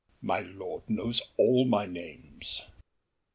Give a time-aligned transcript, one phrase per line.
[0.23, 2.65] My lord knows all my names.